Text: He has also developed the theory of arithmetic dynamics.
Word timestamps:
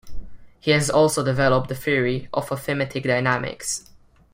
He 0.59 0.71
has 0.71 0.89
also 0.89 1.23
developed 1.23 1.69
the 1.69 1.75
theory 1.75 2.27
of 2.33 2.51
arithmetic 2.51 3.03
dynamics. 3.03 3.91